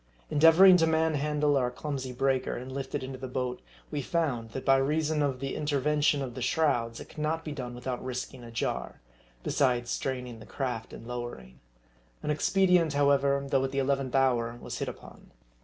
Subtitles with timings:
[0.31, 3.61] Endeavoring to manhandle our clumsy breaker, and lift it into the boat,
[3.91, 7.45] we found, that by reason of the interven tion of the shrouds, it could not
[7.45, 8.99] be done without risking a jar;
[9.43, 11.59] besides straining the craft in lowering.
[12.23, 15.29] An expedient, however, though at the eleventh hour, was hit upon.